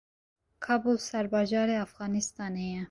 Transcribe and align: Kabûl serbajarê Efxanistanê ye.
Kabûl 0.63 0.97
serbajarê 1.09 1.75
Efxanistanê 1.85 2.65
ye. 2.73 2.79